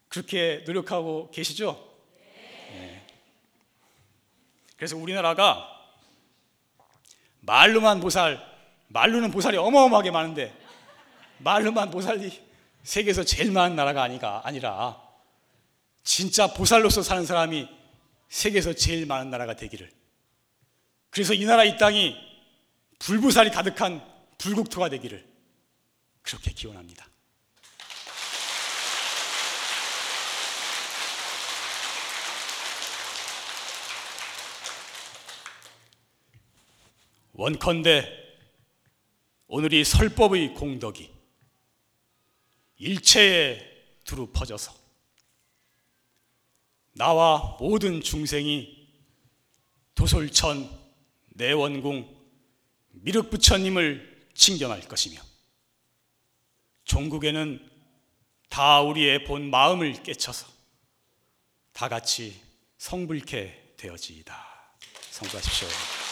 [0.07, 1.97] 그렇게 노력하고 계시죠?
[2.71, 3.05] 네.
[4.77, 5.67] 그래서 우리나라가
[7.41, 8.39] 말로만 보살,
[8.87, 10.57] 말로는 보살이 어마어마하게 많은데
[11.39, 12.41] 말로만 보살이
[12.83, 14.97] 세계에서 제일 많은 나라가 아니가 아니라
[16.05, 17.67] 진짜 보살로서 사는 사람이
[18.29, 20.04] 세계에서 제일 많은 나라가 되기를.
[21.15, 22.13] 그래서 이 나라 이 땅이
[22.99, 24.05] 불보살이 가득한
[24.37, 25.25] 불국토가 되기를
[26.21, 27.07] 그렇게 기원합니다.
[37.31, 38.11] 원컨대
[39.47, 41.09] 오늘이 설법의 공덕이
[42.75, 43.61] 일체에
[44.03, 44.75] 두루 퍼져서
[46.91, 48.89] 나와 모든 중생이
[49.95, 50.84] 도솔천
[51.35, 52.13] 내원궁
[52.91, 55.21] 미륵 부처님을 칭경할 것이며
[56.85, 57.71] 종국에는
[58.49, 60.47] 다 우리의 본 마음을 깨쳐서
[61.73, 62.39] 다 같이
[62.77, 64.45] 성불케 되어지이다.
[65.11, 66.04] 성부하십시오.